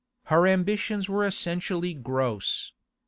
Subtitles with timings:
[0.23, 2.71] Her ambitions were essentially gross.